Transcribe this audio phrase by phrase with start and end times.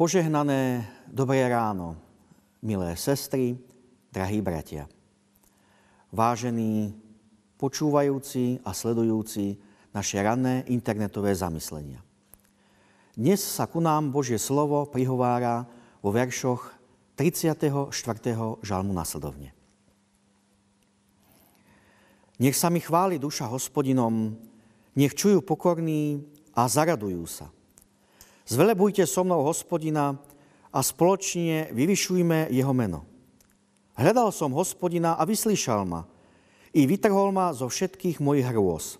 [0.00, 1.92] Požehnané dobré ráno,
[2.64, 3.60] milé sestry,
[4.08, 4.88] drahí bratia.
[6.08, 6.96] Vážení
[7.60, 9.60] počúvajúci a sledujúci
[9.92, 12.00] naše ranné internetové zamyslenia.
[13.12, 15.68] Dnes sa ku nám Božie slovo prihovára
[16.00, 16.72] vo veršoch
[17.20, 17.92] 34.
[18.64, 19.52] žalmu nasledovne.
[22.40, 24.32] Nech sa mi chváli duša hospodinom,
[24.96, 26.24] nech čujú pokorní
[26.56, 27.52] a zaradujú sa–
[28.50, 30.18] Zvelebujte so mnou hospodina
[30.74, 33.06] a spoločne vyvyšujme jeho meno.
[33.94, 36.02] Hľadal som hospodina a vyslyšal ma
[36.74, 38.98] i vytrhol ma zo všetkých mojich hrôz.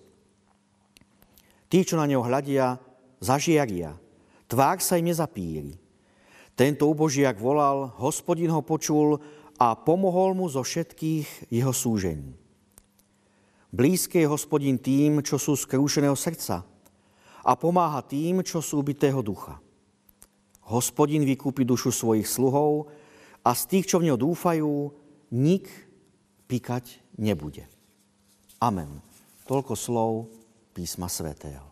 [1.66, 2.78] Tí, čo na neho hľadia,
[3.18, 3.98] zažiaria,
[4.46, 5.74] tvár sa im nezapíri.
[6.54, 9.18] Tento ubožiak volal, hospodin ho počul
[9.59, 12.38] a pomohol mu zo všetkých jeho súžení.
[13.74, 16.62] Blízky je hospodin tým, čo sú skrúšeného srdca–
[17.45, 19.57] a pomáha tým, čo sú bytého ducha.
[20.71, 22.93] Hospodin vykúpi dušu svojich sluhov
[23.43, 24.93] a z tých, čo v neho dúfajú,
[25.35, 25.66] nik
[26.46, 27.66] píkať nebude.
[28.61, 29.02] Amen.
[29.49, 30.13] Toľko slov
[30.77, 31.65] písma svätého.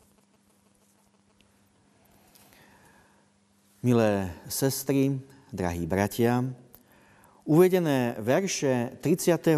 [3.79, 5.15] Milé sestry,
[5.55, 6.43] drahí bratia,
[7.47, 9.55] uvedené verše 34.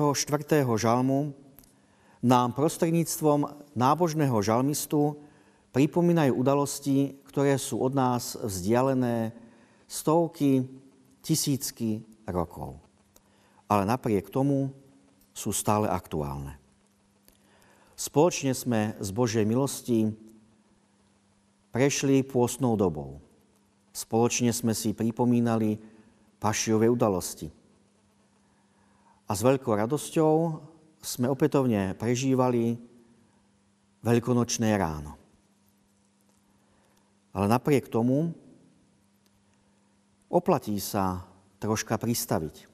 [0.77, 1.33] žalmu
[2.21, 5.17] nám prostredníctvom nábožného žalmistu
[5.71, 9.31] pripomínajú udalosti, ktoré sú od nás vzdialené
[9.87, 10.67] stovky,
[11.23, 12.79] tisícky rokov.
[13.71, 14.75] Ale napriek tomu
[15.31, 16.59] sú stále aktuálne.
[17.95, 20.11] Spoločne sme z Božej milosti
[21.71, 23.21] prešli pôstnou dobou.
[23.93, 25.77] Spoločne sme si pripomínali
[26.41, 27.53] pašiové udalosti.
[29.29, 30.35] A s veľkou radosťou
[31.05, 32.75] sme opätovne prežívali
[34.01, 35.20] veľkonočné ráno.
[37.31, 38.35] Ale napriek tomu
[40.31, 41.27] oplatí sa
[41.63, 42.67] troška pristaviť.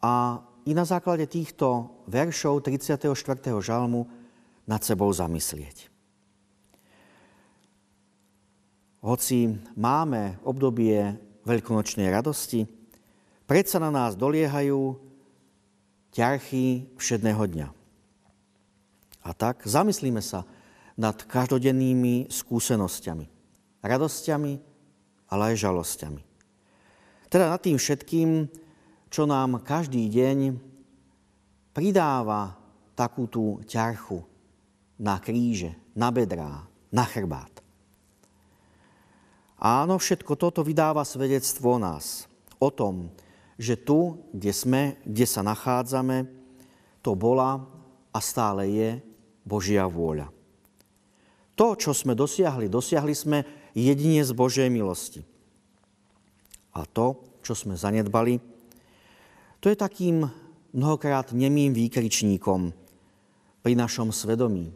[0.00, 3.10] A i na základe týchto veršov 34.
[3.60, 4.06] žalmu
[4.68, 5.90] nad sebou zamyslieť.
[9.00, 11.16] Hoci máme obdobie
[11.48, 12.68] veľkonočnej radosti,
[13.48, 15.00] predsa na nás doliehajú
[16.12, 17.68] ťarchy všedného dňa.
[19.24, 20.44] A tak zamyslíme sa,
[21.00, 23.26] nad každodennými skúsenosťami,
[23.80, 24.52] radosťami,
[25.32, 26.22] ale aj žalosťami.
[27.32, 28.44] Teda nad tým všetkým,
[29.08, 30.60] čo nám každý deň
[31.72, 32.52] pridáva
[32.92, 34.20] takú tú ťarchu
[35.00, 37.64] na kríže, na bedrá, na chrbát.
[39.56, 42.28] Áno, všetko toto vydáva svedectvo o nás.
[42.60, 43.08] O tom,
[43.56, 46.28] že tu, kde sme, kde sa nachádzame,
[47.00, 47.64] to bola
[48.12, 48.90] a stále je
[49.44, 50.39] Božia vôľa.
[51.60, 53.44] To, čo sme dosiahli, dosiahli sme
[53.76, 55.20] jedine z Božej milosti.
[56.72, 58.40] A to, čo sme zanedbali,
[59.60, 60.24] to je takým
[60.72, 62.72] mnohokrát nemým výkričníkom
[63.60, 64.72] pri našom svedomí,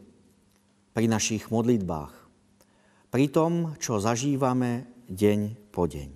[0.93, 2.13] pri našich modlitbách,
[3.09, 6.09] pri tom, čo zažívame deň po deň.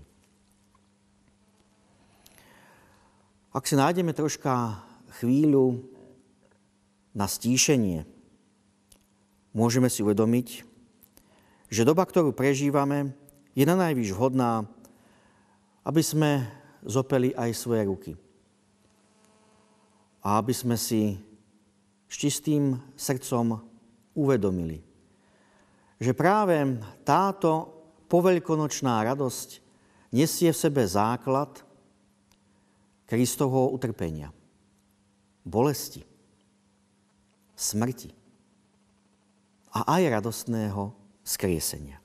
[3.57, 4.85] Ak si nájdeme troška
[5.17, 5.81] chvíľu
[7.17, 8.18] na stíšenie,
[9.53, 10.47] môžeme si uvedomiť,
[11.69, 13.13] že doba, ktorú prežívame,
[13.53, 14.65] je na najvyš vhodná,
[15.85, 16.45] aby sme
[16.85, 18.11] zopeli aj svoje ruky.
[20.25, 21.17] A aby sme si
[22.09, 23.61] s čistým srdcom
[24.17, 24.81] uvedomili,
[26.01, 26.57] že práve
[27.05, 27.69] táto
[28.09, 29.61] poveľkonočná radosť
[30.09, 31.61] nesie v sebe základ
[33.05, 34.33] Kristovho utrpenia,
[35.45, 36.01] bolesti,
[37.53, 38.18] smrti
[39.69, 42.01] a aj radostného skriesenia.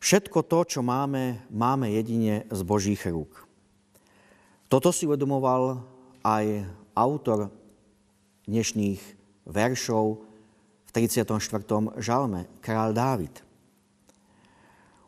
[0.00, 3.46] Všetko to, čo máme, máme jedine z Božích rúk.
[4.66, 5.84] Toto si uvedomoval
[6.24, 6.64] aj
[6.96, 7.52] autor
[8.48, 9.00] dnešných
[9.44, 10.24] veršov
[10.88, 11.38] v 34.
[12.00, 13.44] žalme, král Dávid.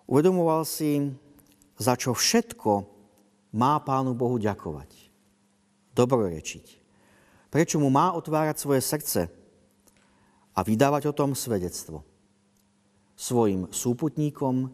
[0.06, 1.10] Uvedomoval si,
[1.80, 2.84] za čo všetko
[3.56, 4.92] má Pánu Bohu ďakovať,
[5.96, 6.66] dobrorečiť.
[7.48, 9.41] Prečo mu má otvárať svoje srdce,
[10.52, 12.04] a vydávať o tom svedectvo.
[13.16, 14.68] Svojim súputníkom,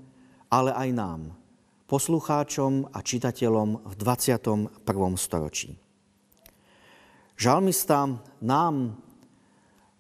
[0.48, 1.20] ale aj nám,
[1.88, 4.84] poslucháčom a čitateľom v 21.
[5.16, 5.76] storočí.
[7.38, 8.98] Žalmista nám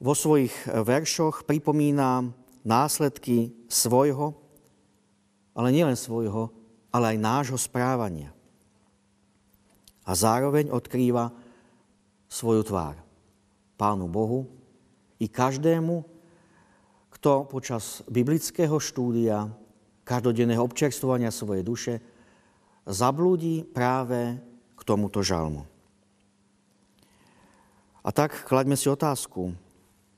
[0.02, 2.34] vo svojich veršoch pripomína
[2.66, 4.34] následky svojho,
[5.54, 6.50] ale nielen svojho,
[6.90, 8.34] ale aj nášho správania.
[10.08, 11.30] A zároveň odkrýva
[12.26, 12.96] svoju tvár
[13.78, 14.57] Pánu Bohu,
[15.18, 16.06] i každému,
[17.18, 19.50] kto počas biblického štúdia
[20.06, 21.94] každodenného občerstvovania svojej duše,
[22.88, 24.40] zablúdi práve
[24.78, 25.68] k tomuto žalmu.
[28.00, 29.52] A tak klaďme si otázku,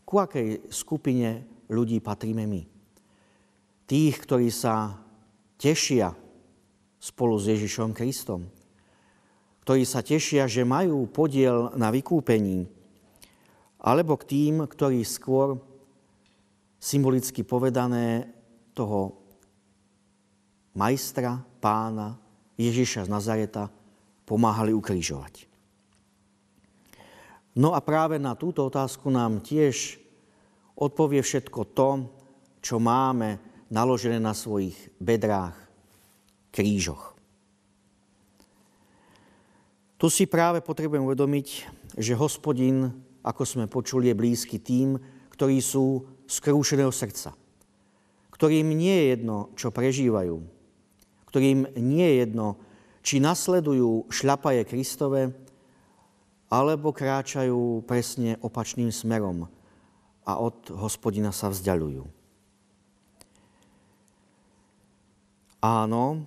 [0.07, 2.63] ku akej skupine ľudí patríme my?
[3.91, 4.95] Tých, ktorí sa
[5.59, 6.15] tešia
[7.03, 8.47] spolu s Ježišom Kristom,
[9.67, 12.71] ktorí sa tešia, že majú podiel na vykúpení,
[13.81, 15.57] alebo k tým, ktorí skôr
[16.77, 18.29] symbolicky povedané
[18.77, 19.17] toho
[20.77, 22.17] majstra, pána
[22.61, 23.73] Ježiša z Nazareta
[24.29, 25.49] pomáhali ukrižovať.
[27.57, 29.99] No a práve na túto otázku nám tiež
[30.79, 31.89] odpovie všetko to,
[32.63, 33.41] čo máme
[33.73, 35.57] naložené na svojich bedrách,
[36.55, 37.17] krížoch.
[40.01, 41.49] Tu si práve potrebujem uvedomiť,
[42.01, 42.89] že hospodin,
[43.21, 44.97] ako sme počuli, je blízky tým,
[45.37, 47.33] ktorí sú skrúšeného srdca,
[48.33, 50.37] ktorým nie je jedno, čo prežívajú,
[51.29, 52.47] ktorým nie je jedno,
[53.01, 55.33] či nasledujú šľapaje Kristove,
[56.51, 59.47] alebo kráčajú presne opačným smerom
[60.27, 62.03] a od hospodina sa vzdialujú.
[65.61, 66.27] Áno,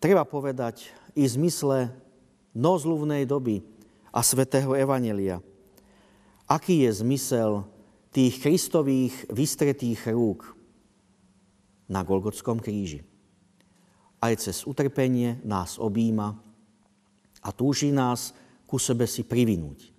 [0.00, 0.88] treba povedať
[1.18, 1.90] i v zmysle
[2.54, 3.60] nozluvnej doby
[4.14, 5.42] a svetého Evanelia.
[6.50, 7.62] Aký je zmysel
[8.10, 10.50] tých Kristových vystretých rúk
[11.86, 13.06] na Golgotskom kríži?
[14.20, 16.36] aj cez utrpenie nás objíma
[17.40, 18.36] a túži nás
[18.68, 19.96] ku sebe si privinúť.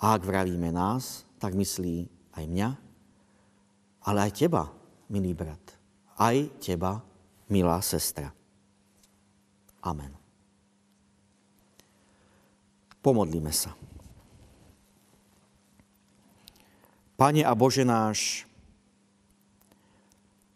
[0.00, 2.68] A ak vravíme nás, tak myslí aj mňa,
[4.04, 4.72] ale aj teba,
[5.12, 5.62] milý brat,
[6.16, 7.04] aj teba,
[7.52, 8.32] milá sestra.
[9.84, 10.12] Amen.
[13.04, 13.76] Pomodlíme sa.
[17.14, 18.48] Pane a Bože náš,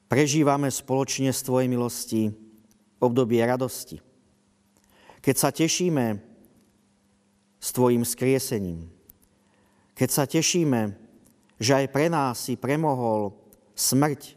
[0.09, 2.33] Prežívame spoločne z Tvojej milosti
[2.97, 4.01] obdobie radosti.
[5.21, 6.17] Keď sa tešíme
[7.61, 8.89] s Tvojim skriesením,
[9.93, 10.97] keď sa tešíme,
[11.61, 13.37] že aj pre nás si premohol
[13.77, 14.33] smrť,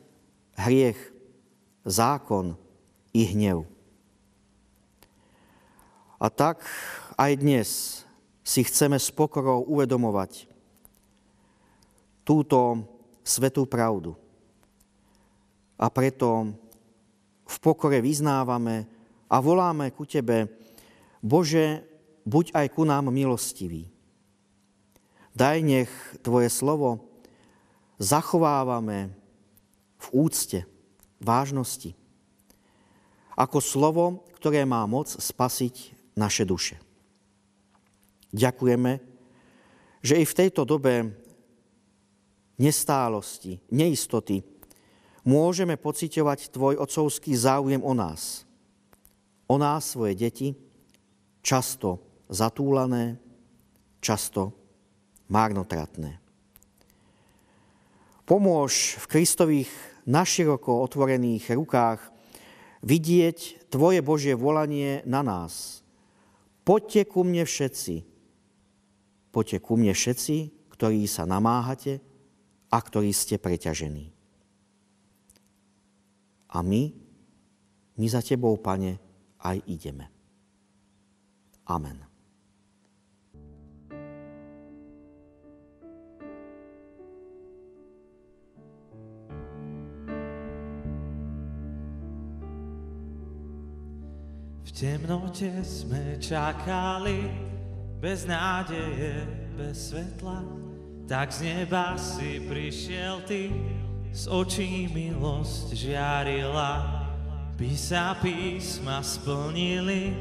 [0.59, 0.99] hriech,
[1.87, 2.59] zákon
[3.15, 3.63] i hnev.
[6.19, 6.67] A tak
[7.15, 7.69] aj dnes
[8.43, 10.50] si chceme s pokorou uvedomovať
[12.31, 12.87] túto
[13.27, 14.15] svetú pravdu
[15.75, 16.55] a preto
[17.43, 18.87] v pokore vyznávame
[19.27, 20.47] a voláme ku Tebe,
[21.19, 21.83] Bože,
[22.23, 23.91] buď aj ku nám milostivý.
[25.35, 25.91] Daj nech
[26.23, 27.03] Tvoje slovo
[27.99, 29.11] zachovávame
[29.99, 30.63] v úcte,
[31.19, 31.99] vážnosti,
[33.35, 36.79] ako slovo, ktoré má moc spasiť naše duše.
[38.31, 39.03] Ďakujeme,
[39.99, 41.20] že i v tejto dobe
[42.61, 44.45] nestálosti, neistoty,
[45.25, 48.45] môžeme pociťovať Tvoj otcovský záujem o nás.
[49.49, 50.53] O nás, svoje deti,
[51.41, 53.17] často zatúlané,
[53.99, 54.53] často
[55.27, 56.21] márnotratné.
[58.23, 59.71] Pomôž v Kristových
[60.07, 61.99] naširoko otvorených rukách
[62.85, 65.83] vidieť Tvoje Božie volanie na nás.
[66.63, 68.07] Poďte ku mne všetci.
[69.35, 70.35] Poďte ku mne všetci,
[70.71, 71.99] ktorí sa namáhate
[72.71, 74.15] a ktorí ste preťažení.
[76.55, 76.81] A my,
[77.99, 78.95] my za Tebou, Pane,
[79.43, 80.07] aj ideme.
[81.67, 82.03] Amen.
[94.61, 97.27] V temnote sme čakali,
[97.99, 100.70] bez nádeje, bez svetla,
[101.11, 103.51] tak z neba si prišiel Ty,
[104.15, 107.03] z očí milosť žiarila,
[107.59, 110.15] by sa písma splnili,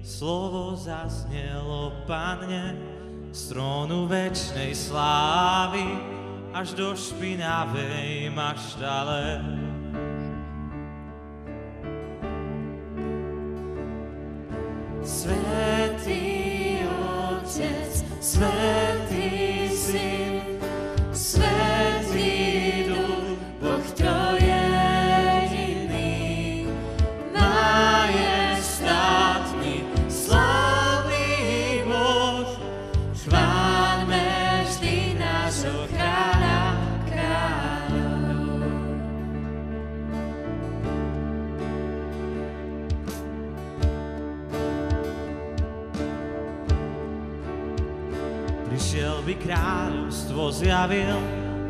[0.00, 2.72] slovo zaznelo Panne,
[3.36, 5.84] z trónu večnej slávy,
[6.56, 9.44] až do špinavej maštale.
[15.04, 15.49] Svetý
[49.30, 51.14] by kráľovstvo zjavil,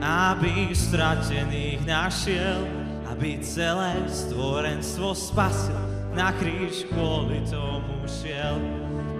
[0.01, 2.65] aby stratených našiel
[3.13, 5.77] aby celé stvorenstvo spasil.
[6.17, 8.57] Na kríž kvôli tomu šiel,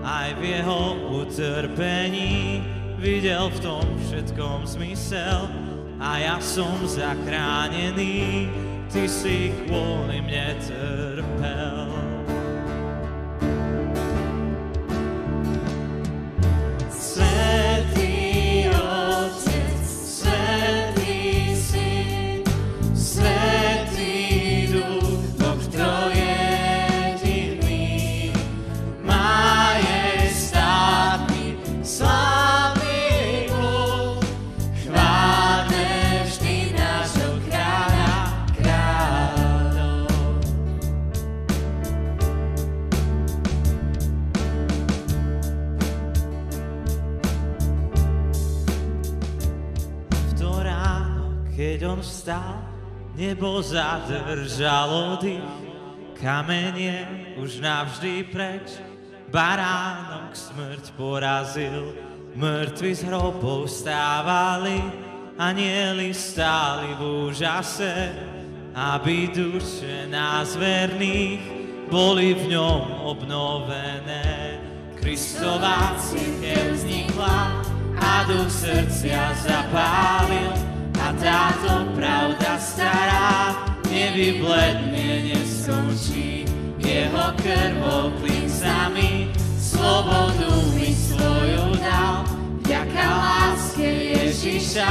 [0.01, 0.81] aj v jeho
[1.21, 2.65] utrpení
[2.97, 5.45] videl v tom všetkom zmysel.
[6.01, 8.49] A ja som zachránený,
[8.89, 11.70] ty si kvôli mne trpel.
[51.61, 52.57] Keď on vstal,
[53.13, 55.69] nebo zadržalo dých.
[56.17, 58.81] Kamenie už navždy preč,
[59.29, 61.93] baránok smrť porazil.
[62.33, 64.81] Mŕtvi z hrobov stávali,
[65.37, 67.93] anieli stáli v úžase,
[68.73, 71.45] aby duše nás verných
[71.93, 74.57] boli v ňom obnovené.
[74.97, 77.65] Kristová církev vznikla
[78.01, 80.70] a duch srdcia zapálil
[81.11, 83.51] a táto pravda stará
[83.91, 86.47] nevybledne, neskončí.
[86.79, 92.23] Jeho krvou plincami slobodu mi svoju dal.
[92.63, 94.91] Vďaka láske Ježiša,